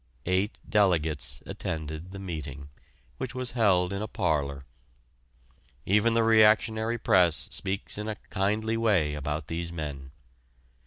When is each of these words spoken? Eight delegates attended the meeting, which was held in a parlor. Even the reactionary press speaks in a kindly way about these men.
Eight 0.25 0.57
delegates 0.67 1.43
attended 1.45 2.09
the 2.09 2.17
meeting, 2.17 2.69
which 3.19 3.35
was 3.35 3.51
held 3.51 3.93
in 3.93 4.01
a 4.01 4.07
parlor. 4.07 4.65
Even 5.85 6.15
the 6.15 6.23
reactionary 6.23 6.97
press 6.97 7.47
speaks 7.51 7.99
in 7.99 8.07
a 8.07 8.15
kindly 8.31 8.77
way 8.77 9.13
about 9.13 9.45
these 9.45 9.71
men. 9.71 10.09